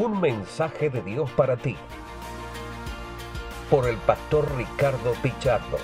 Un 0.00 0.20
mensaje 0.20 0.90
de 0.90 1.02
Dios 1.02 1.28
para 1.32 1.56
ti. 1.56 1.74
Por 3.68 3.88
el 3.88 3.96
pastor 3.96 4.48
Ricardo 4.56 5.12
Pichardo. 5.24 5.76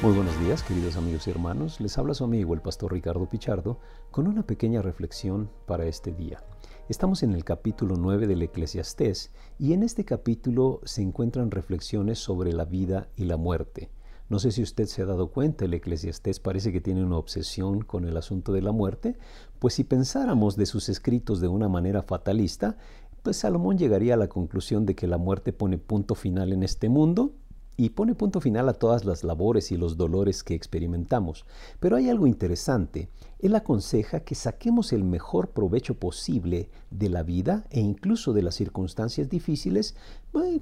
Muy 0.00 0.12
buenos 0.12 0.38
días, 0.38 0.62
queridos 0.62 0.96
amigos 0.96 1.26
y 1.26 1.32
hermanos. 1.32 1.80
Les 1.80 1.98
habla 1.98 2.14
su 2.14 2.22
amigo 2.22 2.54
el 2.54 2.60
pastor 2.60 2.92
Ricardo 2.92 3.28
Pichardo 3.28 3.80
con 4.12 4.28
una 4.28 4.46
pequeña 4.46 4.82
reflexión 4.82 5.50
para 5.66 5.86
este 5.86 6.12
día. 6.12 6.44
Estamos 6.88 7.24
en 7.24 7.32
el 7.32 7.42
capítulo 7.42 7.96
9 7.98 8.28
del 8.28 8.42
Eclesiastés 8.42 9.32
y 9.58 9.72
en 9.72 9.82
este 9.82 10.04
capítulo 10.04 10.80
se 10.84 11.02
encuentran 11.02 11.50
reflexiones 11.50 12.20
sobre 12.20 12.52
la 12.52 12.66
vida 12.66 13.08
y 13.16 13.24
la 13.24 13.36
muerte. 13.36 13.90
No 14.28 14.38
sé 14.38 14.52
si 14.52 14.62
usted 14.62 14.86
se 14.86 15.02
ha 15.02 15.06
dado 15.06 15.28
cuenta, 15.28 15.66
el 15.66 15.74
eclesiastés 15.74 16.40
parece 16.40 16.72
que 16.72 16.80
tiene 16.80 17.04
una 17.04 17.18
obsesión 17.18 17.82
con 17.82 18.06
el 18.06 18.16
asunto 18.16 18.52
de 18.52 18.62
la 18.62 18.72
muerte, 18.72 19.18
pues 19.58 19.74
si 19.74 19.84
pensáramos 19.84 20.56
de 20.56 20.66
sus 20.66 20.88
escritos 20.88 21.40
de 21.40 21.48
una 21.48 21.68
manera 21.68 22.02
fatalista, 22.02 22.76
pues 23.22 23.36
Salomón 23.38 23.78
llegaría 23.78 24.14
a 24.14 24.18
la 24.18 24.28
conclusión 24.28 24.86
de 24.86 24.94
que 24.94 25.06
la 25.06 25.18
muerte 25.18 25.52
pone 25.52 25.78
punto 25.78 26.14
final 26.14 26.52
en 26.52 26.62
este 26.62 26.88
mundo 26.88 27.32
y 27.76 27.90
pone 27.90 28.14
punto 28.14 28.40
final 28.40 28.68
a 28.68 28.74
todas 28.74 29.04
las 29.04 29.24
labores 29.24 29.72
y 29.72 29.76
los 29.76 29.96
dolores 29.96 30.44
que 30.44 30.54
experimentamos. 30.54 31.44
Pero 31.80 31.96
hay 31.96 32.08
algo 32.08 32.26
interesante. 32.26 33.08
Él 33.40 33.54
aconseja 33.56 34.20
que 34.20 34.34
saquemos 34.34 34.92
el 34.92 35.04
mejor 35.04 35.50
provecho 35.50 35.94
posible 35.94 36.70
de 36.90 37.08
la 37.08 37.22
vida 37.22 37.66
e 37.70 37.80
incluso 37.80 38.32
de 38.32 38.42
las 38.42 38.54
circunstancias 38.54 39.28
difíciles, 39.28 39.96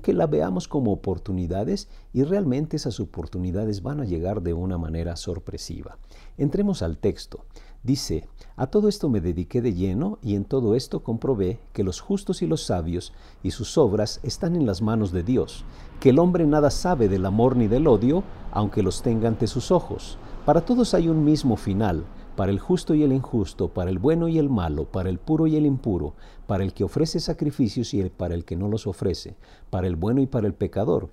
que 0.03 0.13
la 0.13 0.27
veamos 0.27 0.69
como 0.69 0.93
oportunidades 0.93 1.89
y 2.13 2.25
realmente 2.25 2.77
esas 2.77 3.01
oportunidades 3.01 3.83
van 3.83 4.01
a 4.01 4.05
llegar 4.05 4.43
de 4.43 4.53
una 4.53 4.79
manera 4.79 5.17
sorpresiva. 5.17 5.99
Entremos 6.39 6.83
al 6.83 6.99
texto. 6.99 7.45
Dice, 7.85 8.29
a 8.55 8.69
todo 8.69 8.89
esto 8.89 9.09
me 9.09 9.21
dediqué 9.21 9.61
de 9.61 9.75
lleno 9.75 10.21
y 10.23 10.37
en 10.37 10.45
todo 10.45 10.77
esto 10.77 11.03
comprobé 11.03 11.59
que 11.73 11.83
los 11.83 12.01
justos 12.01 12.41
y 12.41 12.47
los 12.47 12.65
sabios 12.65 13.13
y 13.43 13.51
sus 13.51 13.77
obras 13.77 14.21
están 14.23 14.55
en 14.55 14.67
las 14.67 14.83
manos 14.83 15.11
de 15.11 15.25
Dios, 15.25 15.65
que 15.99 16.11
el 16.11 16.21
hombre 16.21 16.47
nada 16.47 16.71
sabe 16.71 17.09
del 17.09 17.27
amor 17.27 17.57
ni 17.57 17.67
del 17.67 17.89
odio, 17.89 18.23
aunque 18.53 18.85
los 18.85 19.03
tenga 19.03 19.27
ante 19.27 19.49
sus 19.49 19.73
ojos. 19.73 20.17
Para 20.47 20.65
todos 20.65 20.95
hay 20.95 21.09
un 21.09 21.25
mismo 21.25 21.57
final, 21.57 22.05
para 22.37 22.53
el 22.53 22.61
justo 22.61 22.95
y 22.95 23.03
el 23.03 23.13
injusto, 23.13 23.67
para 23.67 23.91
el 23.91 23.99
bueno 23.99 24.29
y 24.29 24.39
el 24.39 24.49
malo, 24.49 24.85
para 24.85 25.11
el 25.11 25.19
puro 25.19 25.49
y 25.49 25.57
el 25.57 25.67
impuro, 25.67 26.15
para 26.47 26.63
el 26.63 26.75
que 26.75 26.85
ofrece 26.85 27.19
sacrificios 27.19 27.95
y 27.95 28.09
para 28.11 28.35
el 28.35 28.45
que 28.45 28.55
no 28.55 28.69
los 28.69 28.87
ofrece, 28.87 29.37
para 29.71 29.89
el 29.89 29.97
bueno 29.97 30.21
y 30.21 30.29
para 30.29 30.47
el 30.47 30.55
pecador, 30.55 31.11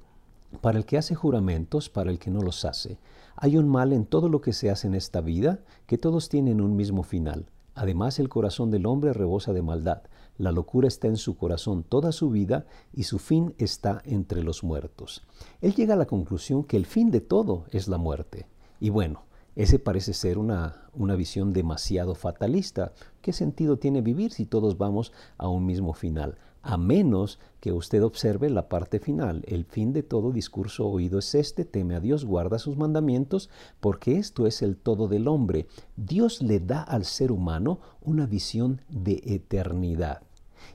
para 0.62 0.78
el 0.78 0.86
que 0.86 0.98
hace 0.98 1.16
juramentos, 1.16 1.90
para 1.90 2.12
el 2.12 2.20
que 2.20 2.32
no 2.32 2.42
los 2.42 2.66
hace 2.66 2.98
hay 3.42 3.56
un 3.56 3.70
mal 3.70 3.94
en 3.94 4.06
todo 4.06 4.28
lo 4.28 4.42
que 4.42 4.52
se 4.52 4.70
hace 4.70 4.88
en 4.88 4.96
esta 4.96 5.22
vida, 5.22 5.62
que 5.88 5.98
todos 5.98 6.28
tienen 6.28 6.60
un 6.60 6.76
mismo 6.76 7.04
final. 7.04 7.46
Además, 7.74 8.20
el 8.20 8.28
corazón 8.28 8.70
del 8.70 8.86
hombre 8.86 9.14
rebosa 9.14 9.54
de 9.54 9.62
maldad. 9.62 10.02
La 10.38 10.52
locura 10.52 10.90
está 10.90 11.08
en 11.08 11.16
su 11.16 11.38
corazón 11.38 11.84
toda 11.84 12.12
su 12.12 12.32
vida 12.32 12.66
y 12.94 13.04
su 13.04 13.18
fin 13.18 13.56
está 13.58 14.02
entre 14.04 14.44
los 14.44 14.62
muertos. 14.66 15.24
Él 15.62 15.74
llega 15.74 15.94
a 15.94 15.98
la 15.98 16.06
conclusión 16.06 16.66
que 16.66 16.76
el 16.76 16.86
fin 16.86 17.12
de 17.12 17.22
todo 17.22 17.64
es 17.72 17.88
la 17.88 17.98
muerte. 17.98 18.46
Y 18.82 18.90
bueno, 18.90 19.24
ese 19.56 19.80
parece 19.80 20.14
ser 20.14 20.38
una, 20.38 20.90
una 20.94 21.16
visión 21.16 21.54
demasiado 21.54 22.16
fatalista. 22.16 22.92
¿Qué 23.22 23.32
sentido 23.32 23.78
tiene 23.78 24.02
vivir 24.02 24.34
si 24.34 24.46
todos 24.46 24.78
vamos 24.78 25.14
a 25.38 25.48
un 25.48 25.66
mismo 25.66 25.94
final? 25.94 26.38
A 26.62 26.78
menos 26.78 27.40
que 27.60 27.72
usted 27.72 28.04
observe 28.04 28.50
la 28.50 28.70
parte 28.70 29.00
final. 29.00 29.44
El 29.48 29.66
fin 29.66 29.94
de 29.94 30.04
todo 30.04 30.32
discurso 30.32 30.88
oído 30.88 31.20
es 31.20 31.36
este, 31.36 31.66
teme 31.66 31.96
a 31.96 32.00
Dios, 32.00 32.26
guarda 32.26 32.60
sus 32.60 32.78
mandamientos, 32.78 33.50
porque 33.80 34.18
esto 34.18 34.48
es 34.48 34.62
el 34.62 34.78
todo 34.78 35.08
del 35.08 35.28
hombre. 35.28 35.68
Dios 35.96 36.42
le 36.42 36.60
da 36.60 36.82
al 36.84 37.06
ser 37.06 37.32
humano 37.32 37.80
una 38.02 38.26
visión 38.26 38.82
de 38.90 39.22
eternidad. 39.26 40.22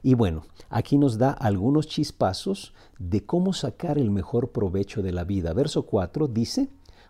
Y 0.03 0.15
bueno, 0.15 0.45
aquí 0.71 0.99
nos 0.99 1.19
da 1.19 1.31
algunos 1.31 1.87
chispazos 1.87 2.75
de 2.99 3.25
cómo 3.25 3.53
sacar 3.53 3.99
el 3.99 4.11
mejor 4.11 4.51
provecho 4.51 5.03
de 5.03 5.13
la 5.13 5.25
vida. 5.25 5.53
Verso 5.53 5.85
4 5.85 6.29
dice, 6.29 6.69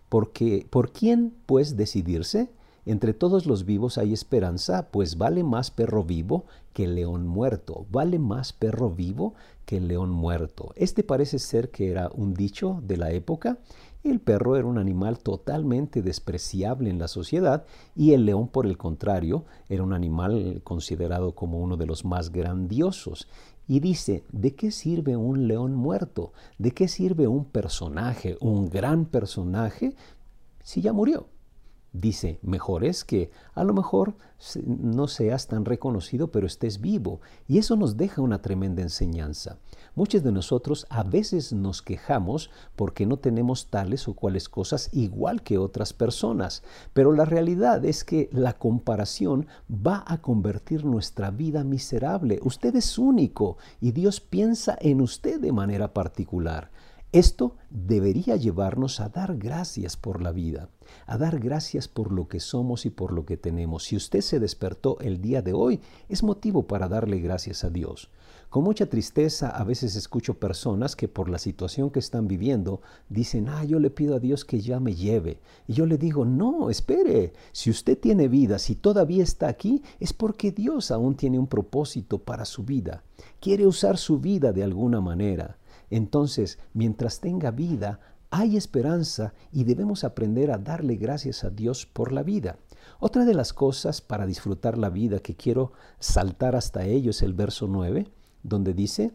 porque, 0.09 0.67
¿por 0.69 0.93
quién 0.93 1.34
pues 1.47 1.77
decidirse? 1.77 2.51
Entre 2.87 3.15
todos 3.15 3.47
los 3.47 3.65
vivos 3.65 3.97
hay 3.97 4.12
esperanza, 4.12 4.89
pues 4.91 5.17
vale 5.17 5.43
más 5.43 5.71
perro 5.71 6.05
vivo 6.05 6.45
que 6.75 6.87
león 6.87 7.27
muerto. 7.27 7.87
Vale 7.91 8.19
más 8.19 8.53
perro 8.53 8.91
vivo 8.91 9.34
que 9.65 9.81
león 9.81 10.11
muerto. 10.11 10.72
Este 10.77 11.03
parece 11.03 11.39
ser 11.39 11.71
que 11.71 11.91
era 11.91 12.11
un 12.12 12.34
dicho 12.34 12.83
de 12.83 12.99
la 12.99 13.11
época. 13.12 13.59
El 14.03 14.21
perro 14.21 14.56
era 14.56 14.67
un 14.67 14.77
animal 14.77 15.19
totalmente 15.19 16.03
despreciable 16.03 16.91
en 16.91 16.99
la 16.99 17.09
sociedad 17.09 17.65
y 17.97 18.12
el 18.12 18.27
león, 18.27 18.49
por 18.49 18.67
el 18.67 18.77
contrario, 18.77 19.47
era 19.71 19.83
un 19.83 19.95
animal 19.95 20.61
considerado 20.62 21.34
como 21.34 21.61
uno 21.61 21.78
de 21.78 21.87
los 21.87 22.05
más 22.05 22.31
grandiosos. 22.31 23.28
Y 23.66 23.81
dice, 23.81 24.25
¿de 24.31 24.55
qué 24.55 24.71
sirve 24.71 25.16
un 25.16 25.49
león 25.49 25.75
muerto? 25.75 26.34
¿De 26.59 26.72
qué 26.72 26.87
sirve 26.87 27.27
un 27.27 27.47
personaje, 27.47 28.37
un 28.43 28.69
gran 28.69 29.06
personaje, 29.06 29.95
si 30.62 30.83
ya 30.83 30.93
murió? 30.93 31.28
Dice, 31.94 32.41
mejor 32.43 32.84
es 32.84 33.05
que 33.05 33.31
a 33.55 33.65
lo 33.65 33.72
mejor 33.72 34.16
no 34.66 35.06
seas 35.09 35.47
tan 35.47 35.65
reconocido, 35.65 36.31
pero 36.31 36.47
estés 36.47 36.81
vivo. 36.81 37.21
Y 37.49 37.59
eso 37.59 37.77
nos 37.77 37.97
deja 37.97 38.21
una 38.21 38.43
tremenda 38.43 38.82
enseñanza. 38.82 39.59
Muchos 39.94 40.25
de 40.25 40.33
nosotros 40.33 40.87
a 40.91 41.04
veces 41.04 41.53
nos 41.53 41.81
quejamos 41.81 42.50
porque 42.75 43.06
no 43.06 43.16
tenemos 43.16 43.69
tales 43.69 44.09
o 44.09 44.15
cuales 44.15 44.49
cosas 44.49 44.91
igual 44.93 45.43
que 45.43 45.56
otras 45.56 45.93
personas, 45.93 46.65
pero 46.93 47.12
la 47.12 47.25
realidad 47.25 47.84
es 47.84 48.03
que 48.03 48.28
la 48.33 48.54
comparación 48.54 49.47
va 49.71 50.04
a 50.06 50.21
convertir 50.21 50.84
nuestra 50.84 51.31
vida 51.31 51.62
miserable. 51.62 52.41
Usted 52.43 52.75
es 52.75 52.99
único 52.99 53.56
y 53.81 53.93
Dios 53.93 54.21
piensa 54.21 54.77
en 54.81 55.00
usted 55.00 55.41
de 55.41 55.53
manera 55.53 55.94
particular. 55.94 56.71
Esto 57.15 57.55
debería 57.71 58.35
llevarnos 58.35 58.99
a 58.99 59.09
dar 59.09 59.37
gracias 59.37 59.97
por 59.97 60.21
la 60.21 60.33
vida, 60.33 60.69
a 61.07 61.17
dar 61.17 61.39
gracias 61.39 61.87
por 61.87 62.11
lo 62.11 62.27
que 62.27 62.41
somos 62.41 62.87
y 62.87 62.91
por 62.91 63.13
lo 63.13 63.25
que 63.25 63.37
tenemos. 63.37 63.85
Si 63.85 63.95
usted 63.95 64.21
se 64.21 64.41
despertó 64.41 64.99
el 64.99 65.21
día 65.21 65.41
de 65.41 65.53
hoy, 65.53 65.81
es 66.09 66.25
motivo 66.25 66.67
para 66.67 66.89
darle 66.89 67.21
gracias 67.21 67.63
a 67.63 67.71
Dios. 67.71 68.11
Con 68.51 68.65
mucha 68.65 68.87
tristeza 68.87 69.49
a 69.49 69.63
veces 69.63 69.95
escucho 69.95 70.41
personas 70.41 70.97
que 70.97 71.07
por 71.07 71.29
la 71.29 71.39
situación 71.39 71.91
que 71.91 72.01
están 72.01 72.27
viviendo 72.27 72.81
dicen, 73.09 73.49
ah, 73.49 73.63
yo 73.63 73.79
le 73.79 73.91
pido 73.91 74.17
a 74.17 74.19
Dios 74.19 74.45
que 74.45 74.61
ya 74.61 74.81
me 74.81 74.97
lleve. 74.97 75.39
Y 75.69 75.75
yo 75.75 75.87
le 75.87 75.99
digo, 75.99 76.25
no, 76.25 76.69
espere, 76.69 77.33
si 77.53 77.71
usted 77.71 77.97
tiene 77.97 78.27
vida, 78.27 78.59
si 78.59 78.75
todavía 78.75 79.23
está 79.23 79.47
aquí, 79.47 79.85
es 80.01 80.13
porque 80.13 80.51
Dios 80.51 80.91
aún 80.91 81.15
tiene 81.15 81.39
un 81.39 81.47
propósito 81.47 82.19
para 82.19 82.45
su 82.45 82.65
vida. 82.65 83.05
Quiere 83.39 83.69
usar 83.69 83.99
su 83.99 84.19
vida 84.19 84.53
de 84.53 84.65
alguna 84.65 85.01
manera. 85.01 85.59
Entonces, 85.91 86.59
mientras 86.72 87.21
tenga 87.21 87.50
vida, 87.50 88.00
hay 88.31 88.56
esperanza 88.56 89.33
y 89.53 89.65
debemos 89.65 90.03
aprender 90.03 90.50
a 90.50 90.59
darle 90.59 90.97
gracias 90.97 91.45
a 91.45 91.50
Dios 91.50 91.87
por 91.87 92.11
la 92.12 92.22
vida. 92.22 92.59
Otra 92.99 93.25
de 93.25 93.34
las 93.34 93.53
cosas 93.53 94.00
para 94.00 94.27
disfrutar 94.27 94.77
la 94.77 94.91
vida 94.91 95.21
que 95.21 95.37
quiero 95.37 95.72
saltar 96.00 96.56
hasta 96.56 96.84
ello 96.84 97.11
es 97.11 97.22
el 97.22 97.33
verso 97.33 97.69
9, 97.69 98.09
donde 98.43 98.75
dice, 98.75 99.12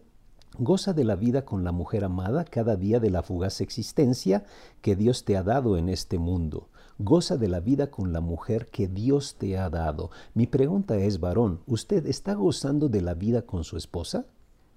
Goza 0.57 0.93
de 0.93 1.03
la 1.03 1.15
vida 1.15 1.45
con 1.45 1.63
la 1.63 1.71
mujer 1.71 2.03
amada 2.03 2.43
cada 2.43 2.75
día 2.75 2.99
de 2.99 3.09
la 3.11 3.21
fugaz 3.21 3.61
existencia 3.61 4.43
que 4.81 4.95
Dios 4.95 5.23
te 5.23 5.37
ha 5.37 5.43
dado 5.43 5.77
en 5.77 5.89
este 5.89 6.17
mundo. 6.17 6.69
Goza 6.97 7.37
de 7.37 7.47
la 7.47 7.59
vida 7.59 7.91
con 7.91 8.11
la 8.11 8.19
mujer 8.19 8.67
que 8.67 8.87
Dios 8.87 9.35
te 9.35 9.57
ha 9.57 9.69
dado. 9.69 10.11
Mi 10.33 10.47
pregunta 10.47 10.97
es, 10.97 11.19
varón, 11.19 11.61
¿usted 11.65 12.05
está 12.07 12.33
gozando 12.33 12.89
de 12.89 13.01
la 13.01 13.13
vida 13.13 13.43
con 13.43 13.63
su 13.63 13.77
esposa? 13.77 14.25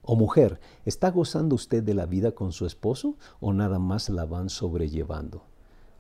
O 0.04 0.16
mujer, 0.16 0.58
¿está 0.84 1.12
gozando 1.12 1.54
usted 1.54 1.80
de 1.80 1.94
la 1.94 2.06
vida 2.06 2.32
con 2.32 2.50
su 2.50 2.66
esposo 2.66 3.14
o 3.38 3.52
nada 3.52 3.78
más 3.78 4.08
la 4.08 4.24
van 4.24 4.48
sobrellevando? 4.48 5.44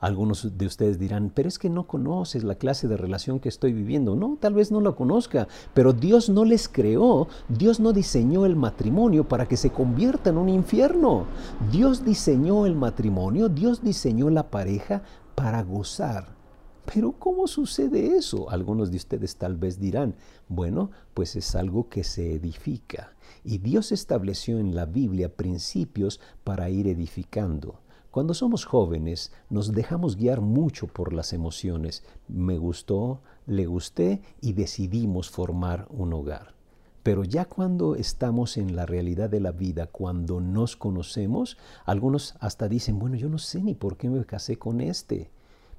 Algunos 0.00 0.58
de 0.58 0.66
ustedes 0.66 0.98
dirán, 0.98 1.30
pero 1.32 1.48
es 1.48 1.60
que 1.60 1.70
no 1.70 1.86
conoces 1.86 2.42
la 2.42 2.56
clase 2.56 2.88
de 2.88 2.96
relación 2.96 3.38
que 3.38 3.48
estoy 3.48 3.72
viviendo. 3.72 4.16
No, 4.16 4.36
tal 4.40 4.54
vez 4.54 4.72
no 4.72 4.80
la 4.80 4.90
conozca, 4.90 5.46
pero 5.72 5.92
Dios 5.92 6.28
no 6.28 6.44
les 6.44 6.68
creó, 6.68 7.28
Dios 7.48 7.78
no 7.78 7.92
diseñó 7.92 8.44
el 8.44 8.56
matrimonio 8.56 9.28
para 9.28 9.46
que 9.46 9.56
se 9.56 9.70
convierta 9.70 10.30
en 10.30 10.38
un 10.38 10.48
infierno. 10.48 11.26
Dios 11.70 12.04
diseñó 12.04 12.66
el 12.66 12.74
matrimonio, 12.74 13.48
Dios 13.48 13.84
diseñó 13.84 14.30
la 14.30 14.50
pareja 14.50 15.02
para 15.36 15.62
gozar 15.62 16.41
pero 16.84 17.12
¿cómo 17.12 17.46
sucede 17.46 18.16
eso? 18.16 18.50
Algunos 18.50 18.90
de 18.90 18.96
ustedes 18.96 19.36
tal 19.36 19.56
vez 19.56 19.78
dirán, 19.78 20.14
bueno, 20.48 20.90
pues 21.14 21.36
es 21.36 21.54
algo 21.54 21.88
que 21.88 22.04
se 22.04 22.34
edifica. 22.34 23.12
Y 23.44 23.58
Dios 23.58 23.92
estableció 23.92 24.58
en 24.58 24.74
la 24.74 24.86
Biblia 24.86 25.34
principios 25.34 26.20
para 26.44 26.70
ir 26.70 26.88
edificando. 26.88 27.80
Cuando 28.10 28.34
somos 28.34 28.66
jóvenes 28.66 29.32
nos 29.48 29.72
dejamos 29.72 30.16
guiar 30.16 30.40
mucho 30.40 30.86
por 30.86 31.12
las 31.12 31.32
emociones. 31.32 32.04
Me 32.28 32.58
gustó, 32.58 33.22
le 33.46 33.66
gusté 33.66 34.20
y 34.40 34.52
decidimos 34.52 35.30
formar 35.30 35.86
un 35.90 36.12
hogar. 36.12 36.54
Pero 37.02 37.24
ya 37.24 37.46
cuando 37.46 37.96
estamos 37.96 38.58
en 38.58 38.76
la 38.76 38.86
realidad 38.86 39.30
de 39.30 39.40
la 39.40 39.50
vida, 39.50 39.86
cuando 39.86 40.40
nos 40.40 40.76
conocemos, 40.76 41.56
algunos 41.84 42.34
hasta 42.38 42.68
dicen, 42.68 42.98
bueno, 42.98 43.16
yo 43.16 43.28
no 43.28 43.38
sé 43.38 43.62
ni 43.62 43.74
por 43.74 43.96
qué 43.96 44.10
me 44.10 44.24
casé 44.24 44.56
con 44.56 44.80
este 44.80 45.30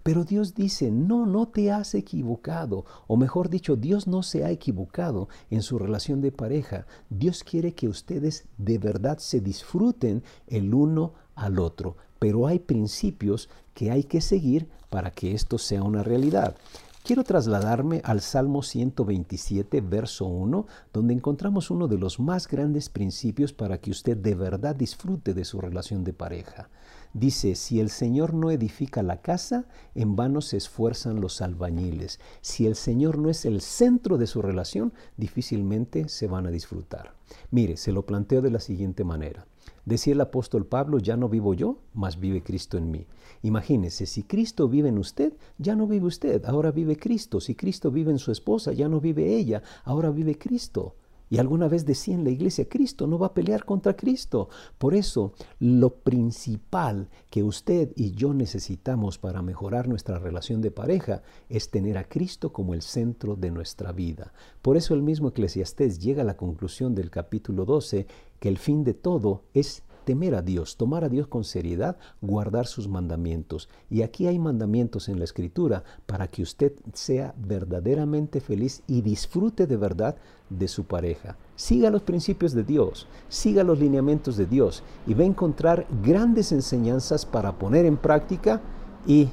Pero 0.03 0.25
Dios 0.25 0.53
dice, 0.53 0.91
no, 0.91 1.25
no 1.25 1.47
te 1.47 1.71
has 1.71 1.95
equivocado. 1.95 2.85
O 3.07 3.15
mejor 3.15 3.49
dicho, 3.49 3.77
Dios 3.77 4.05
no 4.05 4.21
se 4.21 4.43
ha 4.43 4.51
equivocado 4.51 5.29
en 5.49 5.61
su 5.61 5.79
relación 5.79 6.19
de 6.19 6.33
pareja. 6.33 6.85
Dios 7.09 7.43
quiere 7.43 7.73
que 7.73 7.87
ustedes 7.87 8.45
de 8.57 8.77
verdad 8.77 9.17
se 9.17 9.39
disfruten 9.39 10.21
el 10.47 10.73
uno 10.73 11.13
al 11.35 11.57
otro. 11.57 11.95
Pero 12.19 12.47
hay 12.47 12.59
principios 12.59 13.49
que 13.73 13.91
hay 13.91 14.03
que 14.03 14.19
seguir 14.19 14.69
para 14.89 15.11
que 15.11 15.33
esto 15.33 15.57
sea 15.57 15.83
una 15.83 16.03
realidad. 16.03 16.55
Quiero 17.03 17.25
trasladarme 17.25 17.99
al 18.05 18.21
Salmo 18.21 18.63
127, 18.63 19.81
verso 19.81 20.25
1, 20.25 20.65
donde 20.93 21.13
encontramos 21.13 21.69
uno 21.69 21.89
de 21.89 21.97
los 21.97 22.17
más 22.17 22.47
grandes 22.47 22.87
principios 22.87 23.51
para 23.51 23.77
que 23.79 23.91
usted 23.91 24.15
de 24.15 24.35
verdad 24.35 24.73
disfrute 24.73 25.33
de 25.33 25.43
su 25.43 25.59
relación 25.59 26.05
de 26.05 26.13
pareja. 26.13 26.69
Dice, 27.11 27.55
si 27.55 27.81
el 27.81 27.89
Señor 27.89 28.33
no 28.33 28.51
edifica 28.51 29.03
la 29.03 29.21
casa, 29.21 29.65
en 29.95 30.15
vano 30.15 30.39
se 30.39 30.55
esfuerzan 30.55 31.19
los 31.19 31.41
albañiles. 31.41 32.21
Si 32.39 32.67
el 32.67 32.75
Señor 32.75 33.17
no 33.17 33.29
es 33.29 33.43
el 33.43 33.59
centro 33.59 34.17
de 34.17 34.25
su 34.25 34.41
relación, 34.41 34.93
difícilmente 35.17 36.07
se 36.07 36.27
van 36.27 36.47
a 36.47 36.51
disfrutar. 36.51 37.15
Mire, 37.51 37.75
se 37.75 37.91
lo 37.91 38.05
planteo 38.05 38.41
de 38.41 38.51
la 38.51 38.61
siguiente 38.61 39.03
manera. 39.03 39.45
Decía 39.85 40.13
el 40.13 40.21
apóstol 40.21 40.65
Pablo, 40.65 40.97
ya 40.99 41.17
no 41.17 41.27
vivo 41.27 41.53
yo, 41.53 41.79
mas 41.93 42.19
vive 42.19 42.41
Cristo 42.41 42.77
en 42.77 42.89
mí. 42.89 43.05
Imagínese, 43.41 44.05
si 44.05 44.23
Cristo 44.23 44.69
vive 44.69 44.89
en 44.89 44.97
usted, 44.97 45.33
ya 45.57 45.75
no 45.75 45.87
vive 45.87 46.07
usted, 46.07 46.45
ahora 46.45 46.71
vive 46.71 46.95
Cristo. 46.95 47.41
Si 47.41 47.55
Cristo 47.55 47.91
vive 47.91 48.11
en 48.11 48.19
su 48.19 48.31
esposa, 48.31 48.71
ya 48.71 48.87
no 48.87 49.01
vive 49.01 49.35
ella, 49.35 49.61
ahora 49.83 50.09
vive 50.09 50.37
Cristo. 50.37 50.95
Y 51.29 51.39
alguna 51.39 51.67
vez 51.67 51.85
decía 51.85 52.13
en 52.13 52.23
la 52.23 52.29
iglesia, 52.29 52.67
Cristo 52.69 53.07
no 53.07 53.17
va 53.17 53.27
a 53.27 53.33
pelear 53.33 53.65
contra 53.65 53.95
Cristo. 53.95 54.49
Por 54.77 54.93
eso, 54.93 55.33
lo 55.59 55.95
principal 55.95 57.09
que 57.29 57.43
usted 57.43 57.91
y 57.95 58.11
yo 58.11 58.33
necesitamos 58.33 59.17
para 59.17 59.41
mejorar 59.41 59.87
nuestra 59.87 60.19
relación 60.19 60.61
de 60.61 60.71
pareja 60.71 61.23
es 61.49 61.69
tener 61.69 61.97
a 61.97 62.07
Cristo 62.07 62.53
como 62.53 62.73
el 62.73 62.81
centro 62.81 63.35
de 63.35 63.51
nuestra 63.51 63.91
vida. 63.91 64.33
Por 64.61 64.77
eso 64.77 64.93
el 64.93 65.01
mismo 65.01 65.29
Eclesiastés 65.29 65.99
llega 65.99 66.21
a 66.21 66.25
la 66.25 66.37
conclusión 66.37 66.93
del 66.95 67.09
capítulo 67.09 67.65
12 67.65 68.05
que 68.39 68.49
el 68.49 68.57
fin 68.57 68.83
de 68.83 68.93
todo 68.93 69.43
es 69.53 69.83
temer 70.03 70.35
a 70.35 70.41
Dios, 70.41 70.77
tomar 70.77 71.03
a 71.03 71.09
Dios 71.09 71.27
con 71.27 71.43
seriedad, 71.43 71.97
guardar 72.21 72.67
sus 72.67 72.87
mandamientos. 72.87 73.69
Y 73.89 74.01
aquí 74.01 74.27
hay 74.27 74.39
mandamientos 74.39 75.09
en 75.09 75.19
la 75.19 75.25
escritura 75.25 75.83
para 76.05 76.27
que 76.27 76.41
usted 76.41 76.73
sea 76.93 77.33
verdaderamente 77.37 78.41
feliz 78.41 78.83
y 78.87 79.01
disfrute 79.01 79.67
de 79.67 79.77
verdad 79.77 80.15
de 80.49 80.67
su 80.67 80.85
pareja. 80.85 81.37
Siga 81.55 81.89
los 81.89 82.03
principios 82.03 82.53
de 82.53 82.63
Dios, 82.63 83.07
siga 83.29 83.63
los 83.63 83.79
lineamientos 83.79 84.37
de 84.37 84.45
Dios 84.45 84.83
y 85.07 85.13
va 85.13 85.23
a 85.23 85.27
encontrar 85.27 85.87
grandes 86.03 86.51
enseñanzas 86.51 87.25
para 87.25 87.57
poner 87.57 87.85
en 87.85 87.97
práctica 87.97 88.61
y 89.05 89.29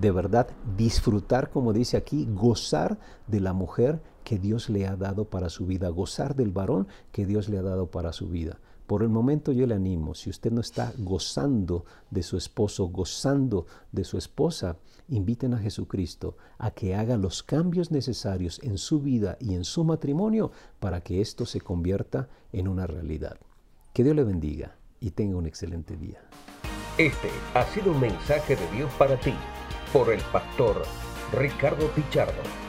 de 0.00 0.10
verdad 0.10 0.48
disfrutar, 0.76 1.50
como 1.50 1.72
dice 1.72 1.96
aquí, 1.96 2.28
gozar 2.32 2.98
de 3.26 3.40
la 3.40 3.52
mujer 3.52 4.00
que 4.24 4.38
Dios 4.38 4.70
le 4.70 4.86
ha 4.86 4.96
dado 4.96 5.26
para 5.26 5.50
su 5.50 5.66
vida, 5.66 5.88
gozar 5.88 6.34
del 6.34 6.50
varón 6.50 6.88
que 7.12 7.26
Dios 7.26 7.48
le 7.48 7.58
ha 7.58 7.62
dado 7.62 7.86
para 7.90 8.12
su 8.12 8.28
vida. 8.28 8.58
Por 8.86 9.02
el 9.02 9.08
momento 9.08 9.50
yo 9.52 9.66
le 9.66 9.74
animo, 9.74 10.14
si 10.14 10.28
usted 10.28 10.52
no 10.52 10.60
está 10.60 10.92
gozando 10.98 11.86
de 12.10 12.22
su 12.22 12.36
esposo, 12.36 12.88
gozando 12.88 13.66
de 13.92 14.04
su 14.04 14.18
esposa, 14.18 14.76
inviten 15.08 15.54
a 15.54 15.58
Jesucristo 15.58 16.36
a 16.58 16.70
que 16.70 16.94
haga 16.94 17.16
los 17.16 17.42
cambios 17.42 17.90
necesarios 17.90 18.60
en 18.62 18.76
su 18.76 19.00
vida 19.00 19.38
y 19.40 19.54
en 19.54 19.64
su 19.64 19.84
matrimonio 19.84 20.52
para 20.80 21.00
que 21.00 21.22
esto 21.22 21.46
se 21.46 21.60
convierta 21.60 22.28
en 22.52 22.68
una 22.68 22.86
realidad. 22.86 23.38
Que 23.94 24.04
Dios 24.04 24.16
le 24.16 24.24
bendiga 24.24 24.76
y 25.00 25.12
tenga 25.12 25.36
un 25.36 25.46
excelente 25.46 25.96
día. 25.96 26.20
Este 26.98 27.30
ha 27.54 27.64
sido 27.66 27.92
un 27.92 28.00
mensaje 28.00 28.54
de 28.54 28.70
Dios 28.70 28.92
para 28.98 29.18
ti 29.18 29.34
por 29.92 30.12
el 30.12 30.20
pastor 30.32 30.82
Ricardo 31.32 31.88
Pichardo. 31.88 32.63